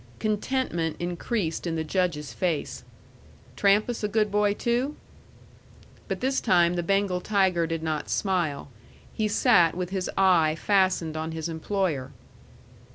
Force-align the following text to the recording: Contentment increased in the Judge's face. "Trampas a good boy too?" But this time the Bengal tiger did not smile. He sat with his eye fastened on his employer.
Contentment 0.17 0.95
increased 0.99 1.67
in 1.67 1.75
the 1.75 1.83
Judge's 1.83 2.33
face. 2.33 2.83
"Trampas 3.55 4.03
a 4.03 4.07
good 4.07 4.31
boy 4.31 4.55
too?" 4.55 4.95
But 6.07 6.21
this 6.21 6.41
time 6.41 6.73
the 6.73 6.81
Bengal 6.81 7.21
tiger 7.21 7.67
did 7.67 7.83
not 7.83 8.09
smile. 8.09 8.69
He 9.13 9.27
sat 9.27 9.75
with 9.75 9.91
his 9.91 10.09
eye 10.17 10.55
fastened 10.59 11.15
on 11.15 11.33
his 11.33 11.47
employer. 11.47 12.09